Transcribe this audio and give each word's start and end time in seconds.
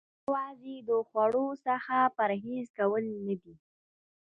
روژه 0.03 0.25
یوازې 0.27 0.75
د 0.89 0.91
خوړو 1.07 1.47
څخه 1.67 1.97
پرهیز 2.17 2.65
کول 2.79 3.03
نه 3.25 3.35
دی. 3.41 3.55